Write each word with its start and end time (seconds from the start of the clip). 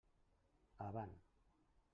Avant! 0.79 1.13